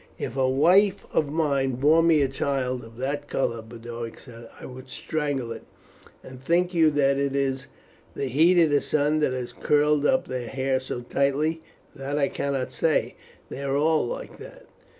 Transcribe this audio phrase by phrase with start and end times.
[0.17, 4.65] "If a wife of mine bore me a child of that colour," Boduoc said, "I
[4.65, 5.61] would strangle it.
[6.23, 7.67] And think you that it is
[8.15, 11.61] the heat of the sun that has curled up their hair so tightly?"
[11.95, 13.13] "That I cannot say
[13.49, 14.65] they are all like that."